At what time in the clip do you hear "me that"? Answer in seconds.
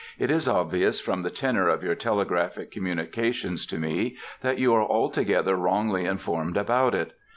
3.77-4.57